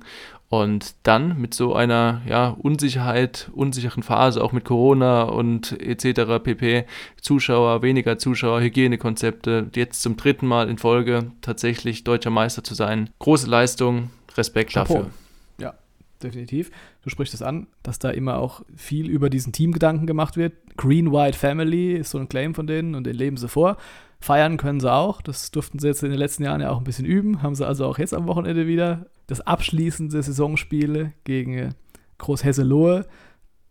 [0.52, 6.44] Und dann mit so einer ja, Unsicherheit, unsicheren Phase, auch mit Corona und etc.
[6.44, 6.84] pp,
[7.22, 13.12] Zuschauer, weniger Zuschauer, Hygienekonzepte, jetzt zum dritten Mal in Folge tatsächlich deutscher Meister zu sein.
[13.20, 14.96] Große Leistung, Respekt Chapeau.
[14.96, 15.12] dafür.
[15.58, 15.74] Ja,
[16.22, 16.70] definitiv.
[17.02, 20.52] Du sprichst es an, dass da immer auch viel über diesen Teamgedanken gemacht wird.
[20.76, 23.78] Green White Family ist so ein Claim von denen und den leben sie vor.
[24.20, 25.22] Feiern können sie auch.
[25.22, 27.42] Das durften sie jetzt in den letzten Jahren ja auch ein bisschen üben.
[27.42, 29.06] Haben sie also auch jetzt am Wochenende wieder.
[29.32, 31.74] Das abschließende Saisonspiel gegen
[32.18, 33.06] Großhesselohe.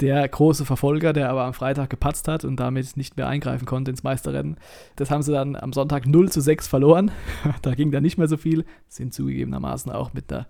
[0.00, 3.90] der große Verfolger, der aber am Freitag gepatzt hat und damit nicht mehr eingreifen konnte
[3.90, 4.56] ins Meisterrennen.
[4.96, 7.10] Das haben sie dann am Sonntag 0 zu 6 verloren.
[7.60, 8.64] da ging dann nicht mehr so viel.
[8.88, 10.46] Sind zugegebenermaßen auch mit der,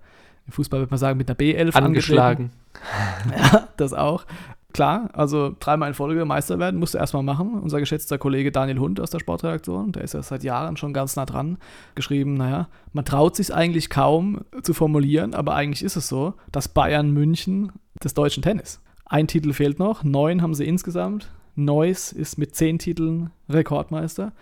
[0.46, 2.53] im Fußball würde man sagen, mit einer B11 angeschlagen.
[3.37, 4.27] ja, das auch.
[4.73, 7.55] Klar, also dreimal in Folge Meister werden, musste erstmal machen.
[7.55, 11.17] Unser geschätzter Kollege Daniel Hund aus der Sportredaktion, der ist ja seit Jahren schon ganz
[11.17, 11.59] nah dran,
[11.97, 16.69] geschrieben, naja, man traut sich eigentlich kaum zu formulieren, aber eigentlich ist es so, dass
[16.69, 18.81] Bayern München des deutschen Tennis.
[19.05, 21.31] Ein Titel fehlt noch, neun haben sie insgesamt.
[21.57, 24.33] Neuss ist mit zehn Titeln Rekordmeister.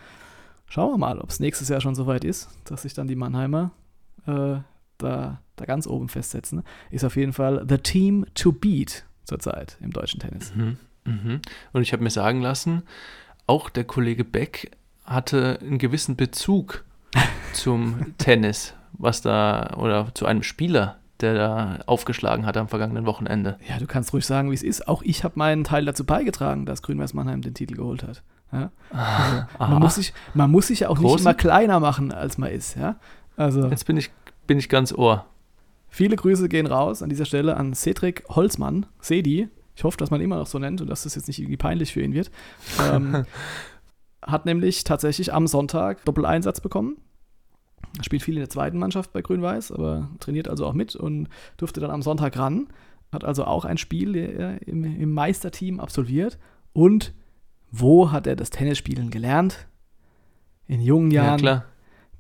[0.69, 3.71] Schauen wir mal, ob es nächstes Jahr schon soweit ist, dass sich dann die Mannheimer
[4.27, 4.57] äh,
[4.99, 6.63] da, da ganz oben festsetzen.
[6.91, 10.53] Ist auf jeden Fall the team to beat zurzeit im deutschen Tennis.
[10.55, 11.41] Mhm, mhm.
[11.73, 12.83] Und ich habe mir sagen lassen,
[13.47, 14.73] auch der Kollege Beck
[15.05, 16.85] hatte einen gewissen Bezug
[17.53, 23.59] zum Tennis, was da oder zu einem Spieler, der da aufgeschlagen hat am vergangenen Wochenende.
[23.69, 24.87] Ja, du kannst ruhig sagen, wie es ist.
[24.89, 28.23] Auch ich habe meinen Teil dazu beigetragen, dass Grün-Weiß Mannheim den Titel geholt hat.
[28.53, 28.71] Ja?
[29.59, 31.17] Also, man, muss sich, man muss sich ja auch Großen?
[31.17, 32.77] nicht immer kleiner machen, als man ist.
[32.77, 32.97] Ja?
[33.37, 34.11] Also, Jetzt bin ich,
[34.47, 35.27] bin ich ganz ohr.
[35.89, 39.49] Viele Grüße gehen raus an dieser Stelle an Cedric Holzmann, Sedi.
[39.75, 41.57] Ich hoffe, dass man ihn immer noch so nennt und dass das jetzt nicht irgendwie
[41.57, 42.31] peinlich für ihn wird.
[42.91, 43.25] Ähm,
[44.23, 46.99] hat nämlich tatsächlich am Sonntag Doppeleinsatz bekommen
[48.03, 51.81] spielt viel in der zweiten Mannschaft bei Grün-Weiß, aber trainiert also auch mit und durfte
[51.81, 52.69] dann am Sonntag ran.
[53.13, 54.17] Hat also auch ein Spiel
[54.67, 56.39] im, im Meisterteam absolviert.
[56.73, 57.15] Und
[57.71, 59.67] wo hat er das Tennisspielen gelernt?
[60.67, 61.65] In jungen Jahren ja,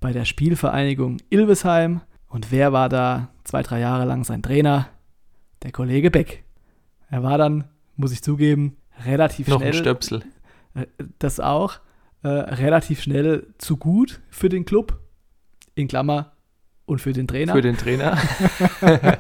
[0.00, 2.00] bei der Spielvereinigung Ilvesheim.
[2.28, 4.88] Und wer war da zwei, drei Jahre lang sein Trainer?
[5.62, 6.44] Der Kollege Beck.
[7.10, 7.64] Er war dann,
[7.96, 9.70] muss ich zugeben, relativ Noch schnell.
[9.70, 10.22] Noch ein Stöpsel.
[10.74, 10.86] Äh,
[11.18, 11.80] das auch.
[12.22, 15.00] Äh, relativ schnell zu gut für den Club
[15.74, 16.32] in Klammer
[16.84, 17.52] und für den Trainer.
[17.52, 18.18] Für den Trainer.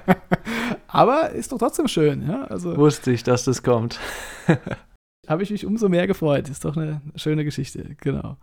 [0.88, 2.26] Aber ist doch trotzdem schön.
[2.26, 2.44] Ja?
[2.44, 4.00] Also, Wusste ich, dass das kommt.
[5.28, 6.48] Habe ich mich umso mehr gefreut.
[6.48, 8.36] Ist doch eine schöne Geschichte, genau.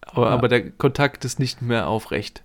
[0.00, 0.32] Aber, ja.
[0.32, 2.42] aber der Kontakt ist nicht mehr aufrecht.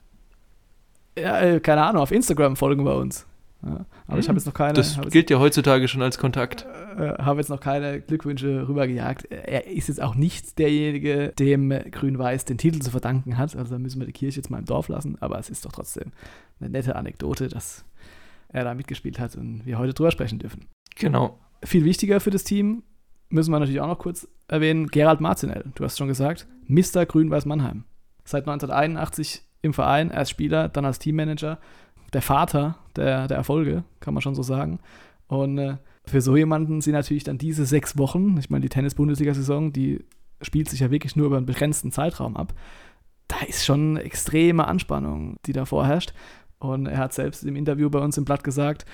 [1.18, 3.26] Ja, äh, keine Ahnung, auf Instagram folgen wir uns.
[3.66, 4.74] Ja, aber ich habe jetzt noch keine.
[4.74, 6.66] Das gilt ja heutzutage schon als Kontakt.
[6.98, 9.32] Äh, habe jetzt noch keine Glückwünsche rübergejagt.
[9.32, 13.56] Er ist jetzt auch nicht derjenige, dem Grün-Weiß den Titel zu verdanken hat.
[13.56, 15.18] Also da müssen wir die Kirche jetzt mal im Dorf lassen.
[15.22, 16.12] Aber es ist doch trotzdem
[16.60, 17.86] eine nette Anekdote, dass
[18.50, 20.68] er da mitgespielt hat und wir heute drüber sprechen dürfen.
[20.96, 21.40] Genau.
[21.64, 22.84] Viel wichtiger für das Team
[23.30, 25.64] müssen wir natürlich auch noch kurz erwähnen: Gerald Marzinell.
[25.76, 27.06] Du hast schon gesagt, Mr.
[27.06, 27.86] Grün-Weiß Mannheim.
[28.26, 31.58] Seit 1981 im Verein, erst Spieler, dann als Teammanager
[32.12, 34.80] der Vater der, der Erfolge, kann man schon so sagen.
[35.28, 39.74] Und äh, für so jemanden sind natürlich dann diese sechs Wochen, ich meine, die Tennis-Bundesliga-Saison,
[39.74, 40.04] die
[40.42, 42.54] spielt sich ja wirklich nur über einen begrenzten Zeitraum ab.
[43.28, 46.14] Da ist schon extreme Anspannung, die da vorherrscht.
[46.60, 48.86] Und er hat selbst im Interview bei uns im Blatt gesagt,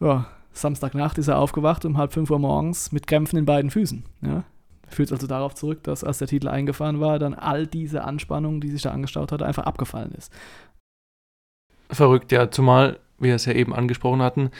[0.00, 4.04] ja, Samstagnacht ist er aufgewacht um halb fünf Uhr morgens mit Krämpfen in beiden Füßen.
[4.22, 4.44] Ja.
[4.88, 8.70] Führt also darauf zurück, dass als der Titel eingefahren war, dann all diese Anspannung, die
[8.70, 10.32] sich da angestaut hat, einfach abgefallen ist.
[11.90, 14.50] Verrückt, ja, zumal wir es ja eben angesprochen hatten,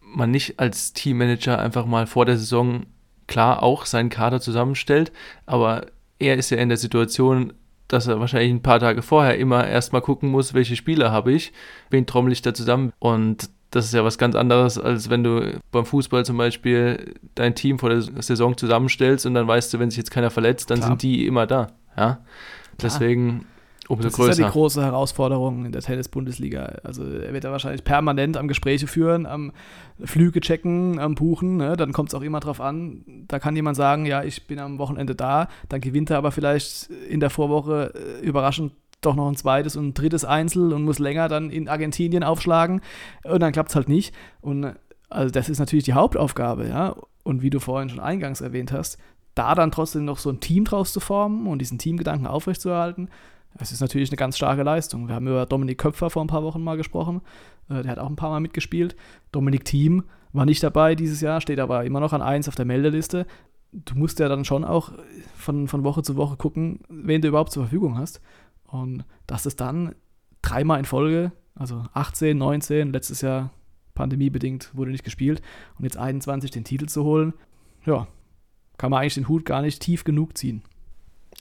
[0.00, 2.86] man nicht als Teammanager einfach mal vor der Saison
[3.26, 5.12] klar auch seinen Kader zusammenstellt,
[5.46, 5.86] aber
[6.18, 7.52] er ist ja in der Situation,
[7.88, 11.52] dass er wahrscheinlich ein paar Tage vorher immer erstmal gucken muss, welche Spieler habe ich,
[11.90, 15.60] wen trommel ich da zusammen und das ist ja was ganz anderes, als wenn du
[15.70, 19.90] beim Fußball zum Beispiel dein Team vor der Saison zusammenstellst und dann weißt du, wenn
[19.90, 20.90] sich jetzt keiner verletzt, dann Klar.
[20.90, 21.68] sind die immer da.
[21.96, 22.20] Ja?
[22.80, 23.44] Deswegen
[23.88, 24.30] umso das größer.
[24.30, 26.76] ist ja die große Herausforderung in der Tennis-Bundesliga.
[26.84, 29.52] Also er wird da wahrscheinlich permanent am Gespräche führen, am
[30.02, 31.56] Flüge checken, am Buchen.
[31.56, 31.76] Ne?
[31.76, 33.04] Dann kommt es auch immer drauf an.
[33.26, 36.90] Da kann jemand sagen, ja, ich bin am Wochenende da, dann gewinnt er aber vielleicht
[37.08, 40.98] in der Vorwoche äh, überraschend doch noch ein zweites und ein drittes Einzel und muss
[40.98, 42.80] länger dann in Argentinien aufschlagen
[43.24, 44.14] und dann klappt es halt nicht.
[44.40, 44.74] Und
[45.08, 46.96] also das ist natürlich die Hauptaufgabe, ja.
[47.22, 48.98] Und wie du vorhin schon eingangs erwähnt hast,
[49.34, 53.08] da dann trotzdem noch so ein Team draus zu formen und diesen Teamgedanken aufrechtzuerhalten,
[53.56, 55.08] das ist natürlich eine ganz starke Leistung.
[55.08, 57.22] Wir haben über Dominik Köpfer vor ein paar Wochen mal gesprochen.
[57.68, 58.96] Äh, der hat auch ein paar Mal mitgespielt.
[59.32, 62.66] Dominik Thiem war nicht dabei dieses Jahr, steht aber immer noch an 1 auf der
[62.66, 63.26] Meldeliste.
[63.72, 64.92] Du musst ja dann schon auch
[65.34, 68.20] von, von Woche zu Woche gucken, wen du überhaupt zur Verfügung hast.
[68.68, 69.94] Und dass es dann
[70.42, 73.50] dreimal in Folge, also 18, 19, letztes Jahr
[73.94, 75.42] pandemiebedingt wurde nicht gespielt
[75.76, 77.34] und jetzt 21 den Titel zu holen,
[77.84, 78.06] ja,
[78.76, 80.62] kann man eigentlich den Hut gar nicht tief genug ziehen.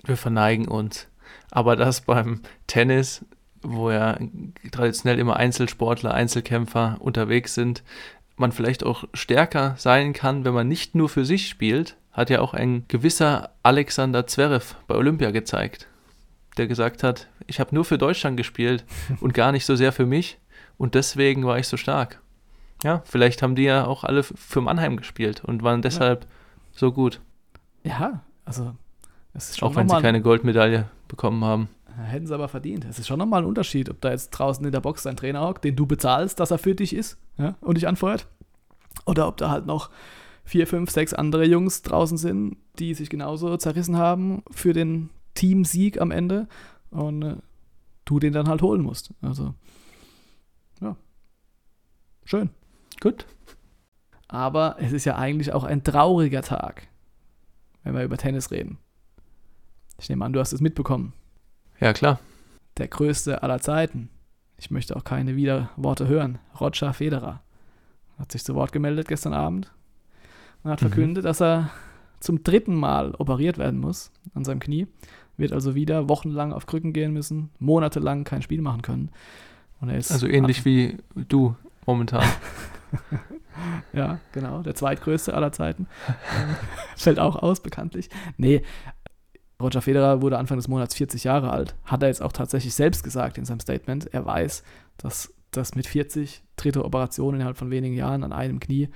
[0.05, 1.07] Wir verneigen uns.
[1.51, 3.25] Aber das beim Tennis,
[3.61, 4.17] wo ja
[4.71, 7.83] traditionell immer Einzelsportler, Einzelkämpfer unterwegs sind,
[8.37, 12.39] man vielleicht auch stärker sein kann, wenn man nicht nur für sich spielt, hat ja
[12.39, 15.87] auch ein gewisser Alexander Zverev bei Olympia gezeigt,
[16.57, 18.85] der gesagt hat, ich habe nur für Deutschland gespielt
[19.21, 20.39] und gar nicht so sehr für mich
[20.77, 22.21] und deswegen war ich so stark.
[22.83, 26.29] ja, vielleicht haben die ja auch alle für Mannheim gespielt und waren deshalb ja.
[26.73, 27.21] so gut.
[27.83, 28.73] Ja, also
[29.33, 31.69] es ist schon Auch wenn sie keine Goldmedaille bekommen haben.
[31.95, 32.85] Hätten sie aber verdient.
[32.85, 35.41] Es ist schon nochmal ein Unterschied, ob da jetzt draußen in der Box dein Trainer
[35.41, 38.27] hockt, den du bezahlst, dass er für dich ist ja, und dich anfeuert.
[39.05, 39.89] Oder ob da halt noch
[40.43, 46.01] vier, fünf, sechs andere Jungs draußen sind, die sich genauso zerrissen haben für den Teamsieg
[46.01, 46.47] am Ende
[46.89, 47.35] und äh,
[48.05, 49.13] du den dann halt holen musst.
[49.21, 49.53] Also,
[50.81, 50.95] ja.
[52.25, 52.49] Schön.
[52.99, 53.25] Gut.
[54.27, 56.87] Aber es ist ja eigentlich auch ein trauriger Tag,
[57.83, 58.77] wenn wir über Tennis reden.
[59.99, 61.13] Ich nehme an, du hast es mitbekommen.
[61.79, 62.19] Ja, klar.
[62.77, 64.09] Der größte aller Zeiten.
[64.57, 66.39] Ich möchte auch keine Widerworte hören.
[66.59, 67.41] Roger Federer
[68.17, 69.71] hat sich zu Wort gemeldet gestern Abend
[70.63, 70.87] und hat mhm.
[70.87, 71.69] verkündet, dass er
[72.19, 74.87] zum dritten Mal operiert werden muss an seinem Knie.
[75.37, 79.09] Wird also wieder wochenlang auf Krücken gehen müssen, monatelang kein Spiel machen können.
[80.11, 82.25] also ähnlich wie du momentan.
[83.93, 84.61] ja, genau.
[84.61, 85.87] Der zweitgrößte aller Zeiten.
[86.95, 88.09] Fällt auch aus, bekanntlich.
[88.37, 88.63] Nee,
[89.61, 91.75] Roger Federer wurde Anfang des Monats 40 Jahre alt.
[91.85, 94.13] Hat er jetzt auch tatsächlich selbst gesagt in seinem Statement.
[94.13, 94.63] Er weiß,
[94.97, 98.89] dass das mit 40 dritte Operation innerhalb von wenigen Jahren an einem Knie.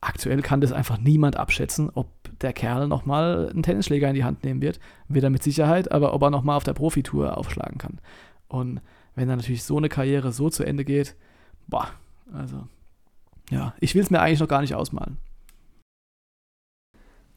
[0.00, 2.08] Aktuell kann das einfach niemand abschätzen, ob
[2.40, 4.78] der Kerl nochmal einen Tennisschläger in die Hand nehmen wird.
[5.08, 8.00] Wird er mit Sicherheit, aber ob er nochmal auf der Profitour aufschlagen kann.
[8.46, 8.80] Und
[9.16, 11.16] wenn dann natürlich so eine Karriere so zu Ende geht,
[11.66, 11.88] boah,
[12.32, 12.68] also,
[13.50, 15.18] ja, ich will es mir eigentlich noch gar nicht ausmalen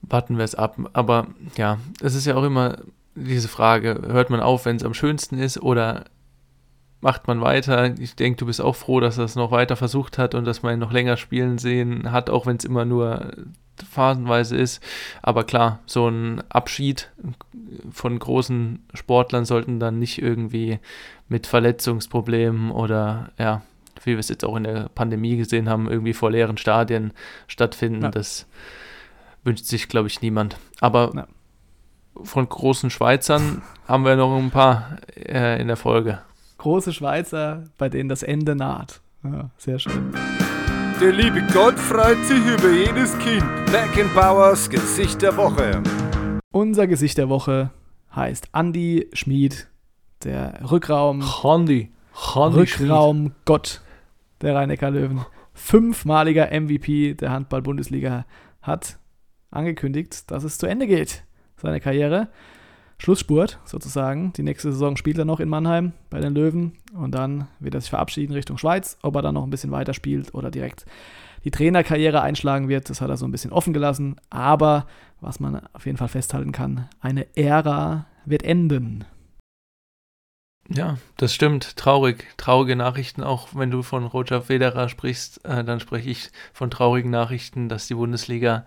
[0.02, 0.78] warten wir es ab.
[0.94, 2.78] Aber ja, es ist ja auch immer
[3.16, 6.06] diese Frage, hört man auf, wenn es am schönsten ist oder
[7.02, 7.98] macht man weiter?
[8.00, 10.64] Ich denke, du bist auch froh, dass er es noch weiter versucht hat und dass
[10.64, 13.34] man ihn noch länger spielen sehen hat, auch wenn es immer nur
[13.90, 14.82] phasenweise ist.
[15.22, 17.12] Aber klar, so ein Abschied
[17.92, 20.80] von großen Sportlern sollten dann nicht irgendwie
[21.28, 23.62] mit Verletzungsproblemen oder ja,
[24.04, 27.14] wie wir es jetzt auch in der Pandemie gesehen haben, irgendwie vor leeren Stadien
[27.48, 28.04] stattfinden.
[28.04, 28.12] Ja.
[28.12, 28.48] Das
[29.44, 30.58] wünscht sich, glaube ich, niemand.
[30.80, 31.28] Aber ja.
[32.24, 36.22] von großen Schweizern haben wir noch ein paar äh, in der Folge.
[36.62, 39.02] Große Schweizer, bei denen das Ende naht.
[39.24, 40.14] Ja, sehr schön.
[41.02, 43.44] Der liebe Gott freut sich über jedes Kind.
[43.72, 45.82] Beckenbauers Gesicht der Woche.
[46.52, 47.72] Unser Gesicht der Woche
[48.16, 49.72] heißt Andy Schmid,
[50.24, 51.42] der Rückraum.
[51.42, 51.90] Handy.
[52.36, 53.82] Rückraum Gott
[54.42, 58.28] der rhein löwen Fünfmaliger MVP der Handball-Bundesliga
[58.62, 59.00] hat
[59.50, 61.24] angekündigt, dass es zu Ende geht,
[61.58, 62.28] seine Karriere.
[63.02, 64.32] Schlussspurt sozusagen.
[64.34, 67.82] Die nächste Saison spielt er noch in Mannheim bei den Löwen und dann wird er
[67.82, 69.00] sich verabschieden Richtung Schweiz.
[69.02, 70.86] Ob er dann noch ein bisschen weiter spielt oder direkt
[71.44, 74.18] die Trainerkarriere einschlagen wird, das hat er so ein bisschen offen gelassen.
[74.30, 74.86] Aber
[75.20, 79.04] was man auf jeden Fall festhalten kann, eine Ära wird enden.
[80.70, 81.76] Ja, das stimmt.
[81.76, 82.28] Traurig.
[82.38, 87.12] Traurige Nachrichten, auch wenn du von Roger Federer sprichst, äh, dann spreche ich von traurigen
[87.12, 88.66] Nachrichten, dass die Bundesliga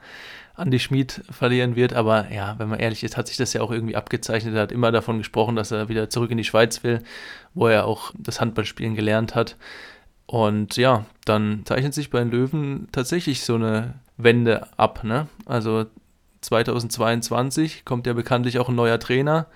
[0.56, 1.94] Andy Schmid verlieren wird.
[1.94, 4.54] Aber ja, wenn man ehrlich ist, hat sich das ja auch irgendwie abgezeichnet.
[4.54, 7.02] Er hat immer davon gesprochen, dass er wieder zurück in die Schweiz will,
[7.54, 9.56] wo er auch das Handballspielen gelernt hat.
[10.26, 15.04] Und ja, dann zeichnet sich bei den Löwen tatsächlich so eine Wende ab.
[15.04, 15.28] Ne?
[15.46, 15.86] Also
[16.42, 19.46] 2022 kommt ja bekanntlich auch ein neuer Trainer.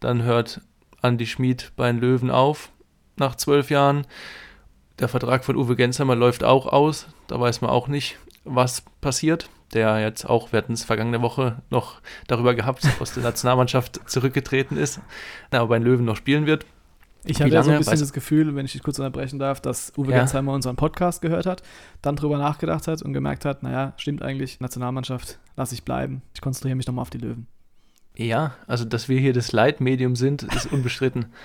[0.00, 0.60] Dann hört
[1.02, 2.70] Andy Schmid bei den Löwen auf
[3.16, 4.06] nach zwölf Jahren.
[4.98, 7.06] Der Vertrag von Uwe Gensheimer läuft auch aus.
[7.26, 11.62] Da weiß man auch nicht, was passiert der jetzt auch, wir hatten es vergangene Woche
[11.70, 15.00] noch darüber gehabt, aus der Nationalmannschaft zurückgetreten ist,
[15.50, 16.66] aber bei den Löwen noch spielen wird.
[17.24, 19.92] Ich habe ja so ein bisschen das Gefühl, wenn ich dich kurz unterbrechen darf, dass
[19.96, 20.18] Uwe ja.
[20.18, 21.62] Gensheimer unseren Podcast gehört hat,
[22.00, 26.22] dann drüber nachgedacht hat und gemerkt hat, naja, stimmt eigentlich, Nationalmannschaft, lasse ich bleiben.
[26.34, 27.48] Ich konzentriere mich nochmal auf die Löwen.
[28.16, 31.26] Ja, also dass wir hier das Leitmedium sind, ist unbestritten.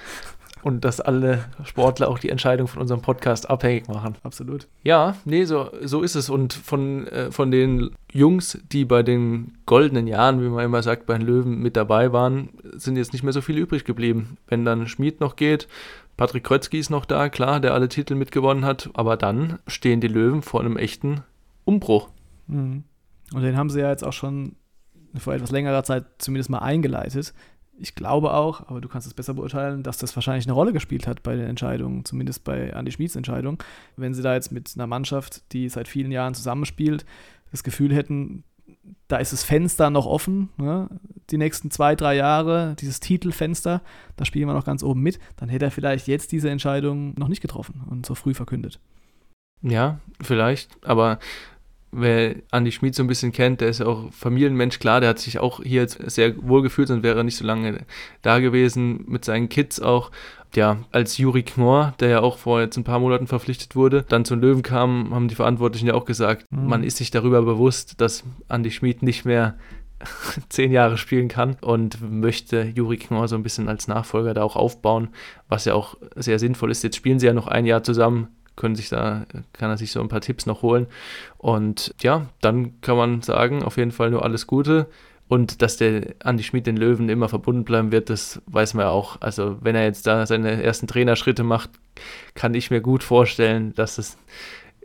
[0.63, 4.15] und dass alle Sportler auch die Entscheidung von unserem Podcast abhängig machen.
[4.23, 4.67] Absolut.
[4.84, 6.29] Ja, nee, so, so ist es.
[6.29, 11.05] Und von, äh, von den Jungs, die bei den goldenen Jahren, wie man immer sagt,
[11.05, 14.38] bei den Löwen mit dabei waren, sind jetzt nicht mehr so viele übrig geblieben.
[14.47, 15.67] Wenn dann Schmid noch geht,
[16.17, 20.07] Patrick Krötzky ist noch da, klar, der alle Titel mitgewonnen hat, aber dann stehen die
[20.07, 21.23] Löwen vor einem echten
[21.65, 22.10] Umbruch.
[22.47, 22.84] Mhm.
[23.34, 24.55] Und den haben sie ja jetzt auch schon
[25.17, 27.34] vor etwas längerer Zeit zumindest mal eingeleitet
[27.82, 31.08] ich glaube auch, aber du kannst es besser beurteilen, dass das wahrscheinlich eine Rolle gespielt
[31.08, 33.62] hat bei den Entscheidungen, zumindest bei Andy Schmieds Entscheidung.
[33.97, 37.06] Wenn sie da jetzt mit einer Mannschaft, die seit vielen Jahren zusammenspielt,
[37.50, 38.43] das Gefühl hätten,
[39.08, 40.89] da ist das Fenster noch offen, ne?
[41.30, 43.82] die nächsten zwei, drei Jahre, dieses Titelfenster,
[44.15, 47.28] da spielen wir noch ganz oben mit, dann hätte er vielleicht jetzt diese Entscheidung noch
[47.28, 48.80] nicht getroffen und so früh verkündet.
[49.62, 51.19] Ja, vielleicht, aber
[51.91, 55.19] wer Andi Schmid so ein bisschen kennt, der ist ja auch Familienmensch, klar, der hat
[55.19, 57.86] sich auch hier jetzt sehr wohl gefühlt und wäre nicht so lange
[58.21, 60.12] da gewesen mit seinen Kids auch.
[60.54, 64.25] Ja, als Juri Knorr, der ja auch vor jetzt ein paar Monaten verpflichtet wurde, dann
[64.25, 66.67] zum Löwen kam, haben die Verantwortlichen ja auch gesagt, mhm.
[66.67, 69.58] man ist sich darüber bewusst, dass Andi Schmid nicht mehr
[70.49, 74.58] zehn Jahre spielen kann und möchte Juri Knorr so ein bisschen als Nachfolger da auch
[74.58, 75.10] aufbauen,
[75.47, 76.84] was ja auch sehr sinnvoll ist.
[76.84, 78.27] Jetzt spielen sie ja noch ein Jahr zusammen
[78.62, 80.86] können sich da, kann er sich so ein paar Tipps noch holen.
[81.39, 84.86] Und ja, dann kann man sagen, auf jeden Fall nur alles Gute.
[85.28, 88.91] Und dass der Andi Schmid den Löwen immer verbunden bleiben wird, das weiß man ja
[88.91, 89.19] auch.
[89.19, 91.71] Also wenn er jetzt da seine ersten Trainerschritte macht,
[92.36, 94.17] kann ich mir gut vorstellen, dass es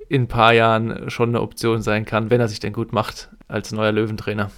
[0.09, 3.29] in ein paar Jahren schon eine Option sein kann, wenn er sich denn gut macht
[3.47, 4.51] als neuer Löwentrainer.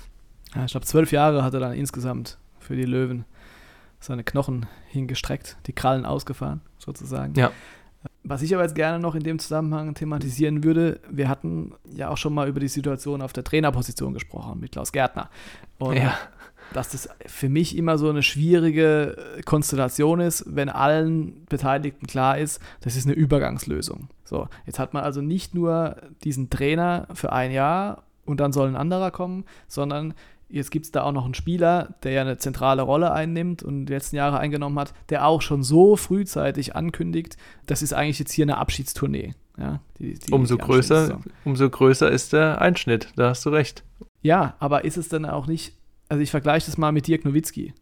[0.55, 3.25] Ja, ich glaube, zwölf Jahre hat er dann insgesamt für die Löwen
[3.99, 7.35] seine Knochen hingestreckt, die Krallen ausgefahren, sozusagen.
[7.35, 7.51] Ja.
[8.25, 12.17] Was ich aber jetzt gerne noch in dem Zusammenhang thematisieren würde, wir hatten ja auch
[12.17, 15.31] schon mal über die Situation auf der Trainerposition gesprochen mit Klaus Gärtner.
[15.79, 16.15] Und ja.
[16.75, 22.61] dass das für mich immer so eine schwierige Konstellation ist, wenn allen Beteiligten klar ist,
[22.81, 24.09] das ist eine Übergangslösung.
[24.25, 28.69] So, jetzt hat man also nicht nur diesen Trainer für ein Jahr und dann soll
[28.69, 30.13] ein anderer kommen, sondern
[30.51, 33.87] Jetzt gibt es da auch noch einen Spieler, der ja eine zentrale Rolle einnimmt und
[33.87, 38.33] die letzten Jahre eingenommen hat, der auch schon so frühzeitig ankündigt, das ist eigentlich jetzt
[38.33, 39.35] hier eine Abschiedstournee.
[39.59, 43.85] Ja, die, die, umso, die größer, umso größer ist der Einschnitt, da hast du recht.
[44.23, 45.75] Ja, aber ist es dann auch nicht,
[46.09, 47.75] also ich vergleiche das mal mit Dirk Nowitzki.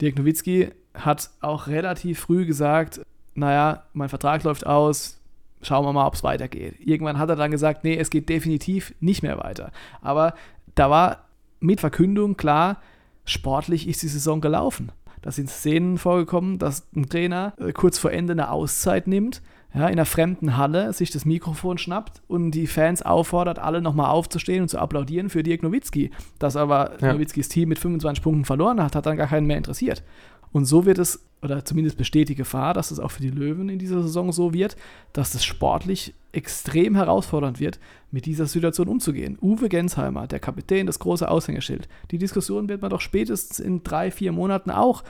[0.00, 3.00] Dirk Nowitzki hat auch relativ früh gesagt,
[3.34, 5.20] naja, mein Vertrag läuft aus,
[5.62, 6.76] schauen wir mal, ob es weitergeht.
[6.78, 9.72] Irgendwann hat er dann gesagt, nee, es geht definitiv nicht mehr weiter.
[10.02, 10.34] Aber
[10.74, 11.24] da war
[11.62, 12.80] mit Verkündung klar,
[13.24, 14.92] sportlich ist die Saison gelaufen.
[15.22, 19.40] Da sind Szenen vorgekommen, dass ein Trainer äh, kurz vor Ende eine Auszeit nimmt,
[19.74, 24.10] ja, in einer fremden Halle sich das Mikrofon schnappt und die Fans auffordert, alle nochmal
[24.10, 26.10] aufzustehen und zu applaudieren für Dirk Nowitzki.
[26.38, 27.14] Dass aber ja.
[27.14, 30.02] Nowitzkis Team mit 25 Punkten verloren hat, hat dann gar keinen mehr interessiert.
[30.52, 33.68] Und so wird es, oder zumindest besteht die Gefahr, dass es auch für die Löwen
[33.68, 34.76] in dieser Saison so wird,
[35.12, 39.38] dass es sportlich extrem herausfordernd wird, mit dieser Situation umzugehen.
[39.40, 41.88] Uwe Gensheimer, der Kapitän, das große Aushängeschild.
[42.10, 45.02] Die Diskussion wird man doch spätestens in drei, vier Monaten auch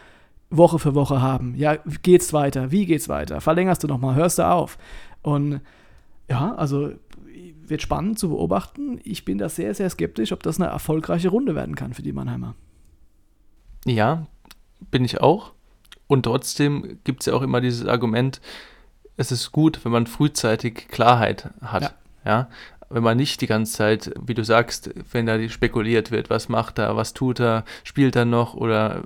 [0.50, 1.54] Woche für Woche haben.
[1.56, 2.70] Ja, geht's weiter?
[2.70, 3.40] Wie geht's weiter?
[3.40, 4.14] Verlängerst du nochmal?
[4.14, 4.78] Hörst du auf?
[5.22, 5.60] Und
[6.28, 6.92] ja, also
[7.66, 9.00] wird spannend zu beobachten.
[9.02, 12.12] Ich bin da sehr, sehr skeptisch, ob das eine erfolgreiche Runde werden kann für die
[12.12, 12.54] Mannheimer.
[13.84, 14.26] Ja,
[14.90, 15.52] bin ich auch.
[16.06, 18.40] Und trotzdem gibt es ja auch immer dieses Argument,
[19.16, 21.82] es ist gut, wenn man frühzeitig Klarheit hat.
[21.82, 21.90] Ja.
[22.24, 22.48] ja?
[22.92, 26.78] Wenn man nicht die ganze Zeit, wie du sagst, wenn da spekuliert wird, was macht
[26.78, 29.02] er, was tut er, spielt er noch oder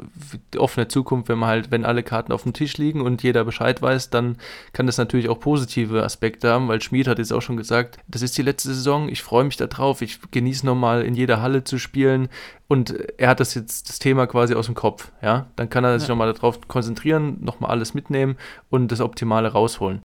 [0.53, 3.44] die offene Zukunft, wenn man halt, wenn alle Karten auf dem Tisch liegen und jeder
[3.44, 4.37] Bescheid weiß, dann
[4.72, 8.22] kann das natürlich auch positive Aspekte haben, weil Schmid hat jetzt auch schon gesagt, das
[8.22, 11.79] ist die letzte Saison, ich freue mich darauf, ich genieße nochmal in jeder Halle zu
[11.79, 12.29] spielen
[12.68, 15.99] und er hat das jetzt, das Thema quasi aus dem Kopf, ja, dann kann er
[15.99, 16.14] sich ja.
[16.14, 18.37] nochmal darauf konzentrieren, nochmal alles mitnehmen
[18.70, 20.01] und das Optimale rausholen.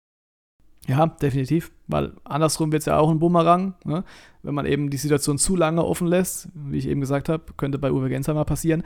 [0.87, 3.75] Ja, definitiv, weil andersrum wird es ja auch ein Bumerang.
[3.85, 4.05] Ne?
[4.43, 7.79] Wenn man eben die Situation zu lange offen lässt, wie ich eben gesagt habe, könnte
[7.79, 8.85] bei Uwe Gensheimer passieren,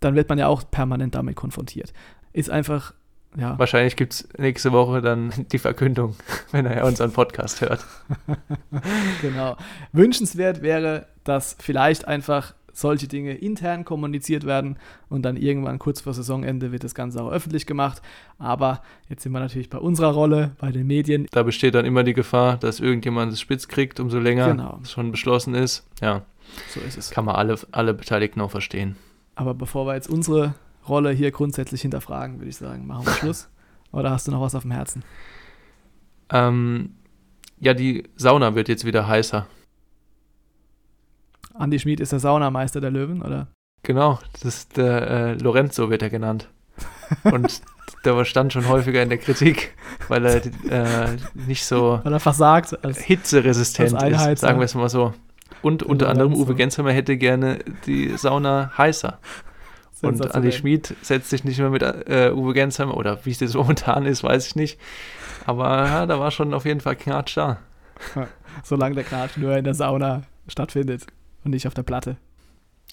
[0.00, 1.92] dann wird man ja auch permanent damit konfrontiert.
[2.32, 2.94] Ist einfach,
[3.36, 3.58] ja.
[3.58, 6.16] Wahrscheinlich gibt es nächste Woche dann die Verkündung,
[6.52, 7.84] wenn er unseren Podcast hört.
[9.22, 9.56] genau.
[9.92, 16.12] Wünschenswert wäre, dass vielleicht einfach solche Dinge intern kommuniziert werden und dann irgendwann kurz vor
[16.12, 18.02] Saisonende wird das Ganze auch öffentlich gemacht.
[18.38, 21.26] Aber jetzt sind wir natürlich bei unserer Rolle, bei den Medien.
[21.30, 24.78] Da besteht dann immer die Gefahr, dass irgendjemand es spitz kriegt, umso länger genau.
[24.82, 25.88] es schon beschlossen ist.
[26.02, 26.26] Ja,
[26.68, 27.10] so ist es.
[27.10, 28.96] Kann man alle, alle Beteiligten auch verstehen.
[29.34, 30.54] Aber bevor wir jetzt unsere
[30.86, 33.48] Rolle hier grundsätzlich hinterfragen, würde ich sagen, machen wir Schluss.
[33.90, 35.02] Oder hast du noch was auf dem Herzen?
[36.30, 36.90] Ähm,
[37.58, 39.46] ja, die Sauna wird jetzt wieder heißer.
[41.58, 43.48] Andi Schmid ist der Saunameister der Löwen, oder?
[43.82, 46.48] Genau, das ist der äh, Lorenzo wird er genannt.
[47.24, 47.62] Und
[48.04, 49.74] der stand schon häufiger in der Kritik,
[50.08, 54.64] weil er äh, nicht so weil er versagt als, hitzeresistent als Einheit, ist, sagen wir
[54.64, 55.14] es mal so.
[55.62, 59.18] Und unter anderem Uwe Gensheimer hätte gerne die Sauna heißer.
[60.02, 63.54] Und Andi Schmid setzt sich nicht mehr mit äh, Uwe Gensheimer, oder wie es jetzt
[63.54, 64.78] momentan ist, weiß ich nicht.
[65.46, 67.58] Aber ja, da war schon auf jeden Fall Knatsch da.
[68.62, 71.06] Solange der Knatsch nur in der Sauna stattfindet
[71.46, 72.16] und nicht auf der Platte.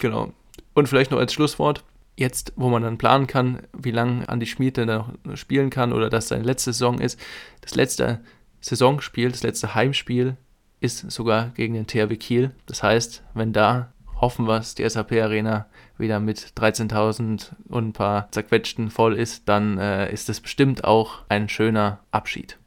[0.00, 0.32] Genau.
[0.72, 1.84] Und vielleicht noch als Schlusswort,
[2.16, 6.08] jetzt, wo man dann planen kann, wie lange Andi Schmid denn noch spielen kann oder
[6.08, 7.20] dass seine letzte Saison ist,
[7.60, 8.20] das letzte
[8.60, 10.36] Saisonspiel, das letzte Heimspiel
[10.80, 12.52] ist sogar gegen den THW Kiel.
[12.66, 15.66] Das heißt, wenn da hoffen wir es, die SAP Arena
[15.98, 21.22] wieder mit 13.000 und ein paar zerquetschten voll ist, dann äh, ist das bestimmt auch
[21.28, 22.58] ein schöner Abschied.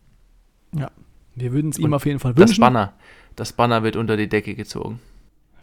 [0.76, 0.92] Ja,
[1.36, 2.54] wir würden es ihm auf jeden Fall wünschen.
[2.54, 2.94] Das Banner,
[3.36, 5.00] Das Banner wird unter die Decke gezogen.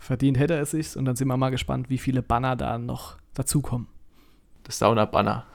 [0.04, 3.16] Verdient hätte er sich und dann sind wir mal gespannt, wie viele Banner da noch
[3.32, 3.86] dazukommen.
[4.64, 5.46] Das Sauna-Banner.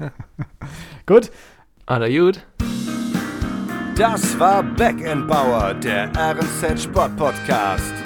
[1.06, 1.30] Gut,
[1.86, 2.46] Ah, gut.
[3.96, 7.99] Das war Back Bauer, der RNZ Sport Podcast.